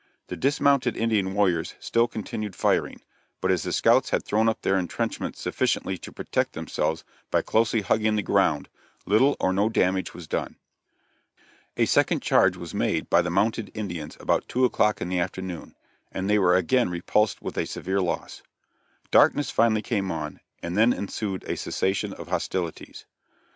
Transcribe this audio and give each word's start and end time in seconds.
The 0.29 0.35
dismounted 0.35 0.97
Indian 0.97 1.35
warriors 1.35 1.75
still 1.79 2.07
continued 2.07 2.55
firing, 2.55 3.01
but 3.39 3.51
as 3.51 3.61
the 3.61 3.71
scouts 3.71 4.09
had 4.09 4.23
thrown 4.25 4.49
up 4.49 4.63
their 4.63 4.75
intrenchments 4.79 5.39
sufficiently 5.39 5.95
to 5.99 6.11
protect 6.11 6.53
themselves 6.53 7.03
by 7.29 7.43
closely 7.43 7.81
hugging 7.81 8.15
the 8.15 8.23
ground, 8.23 8.67
little 9.05 9.37
or 9.39 9.53
no 9.53 9.69
damage 9.69 10.15
was 10.15 10.27
done. 10.27 10.55
A 11.77 11.85
second 11.85 12.23
charge 12.23 12.57
was 12.57 12.73
made 12.73 13.11
by 13.11 13.21
the 13.21 13.29
mounted 13.29 13.69
Indians 13.75 14.17
about 14.19 14.47
two 14.47 14.65
o'clock 14.65 15.01
in 15.01 15.09
the 15.09 15.19
afternoon, 15.19 15.75
and 16.11 16.27
they 16.27 16.39
were 16.39 16.55
again 16.55 16.89
repulsed 16.89 17.43
with 17.43 17.55
a 17.55 17.65
severe 17.67 18.01
loss. 18.01 18.41
Darkness 19.11 19.51
finally 19.51 19.83
came 19.83 20.09
on, 20.11 20.39
and 20.63 20.75
then 20.75 20.93
ensued 20.93 21.43
a 21.43 21.55
cessation 21.55 22.11
of 22.13 22.29
hostilities. 22.29 23.05